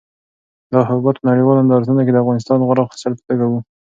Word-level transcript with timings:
دا 0.71 0.79
حبوبات 0.87 1.15
په 1.19 1.25
نړیوالو 1.31 1.61
نندارتونونو 1.63 2.05
کې 2.05 2.11
د 2.13 2.17
افغانستان 2.23 2.57
د 2.57 2.63
غوره 2.67 2.83
حاصل 2.89 3.11
په 3.17 3.23
توګه 3.29 3.45
وو. 3.47 3.59